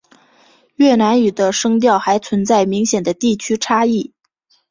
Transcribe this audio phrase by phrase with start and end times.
[0.77, 4.11] 越南语的声调还存在明显的地区差异。